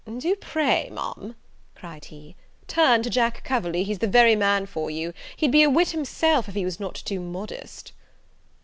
[0.17, 1.35] "Do, pray, Ma'am,"
[1.75, 2.35] cried he,
[2.67, 6.49] "turn to Jack Coverley; he's the very man for you; he'd be a wit himself
[6.49, 7.91] if he was not too modest."